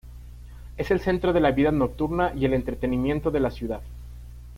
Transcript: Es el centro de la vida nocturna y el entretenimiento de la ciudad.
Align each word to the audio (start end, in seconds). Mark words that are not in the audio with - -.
Es 0.77 0.89
el 0.89 0.99
centro 0.99 1.31
de 1.31 1.39
la 1.39 1.51
vida 1.51 1.69
nocturna 1.71 2.33
y 2.35 2.45
el 2.45 2.55
entretenimiento 2.55 3.29
de 3.29 3.39
la 3.39 3.51
ciudad. 3.51 3.83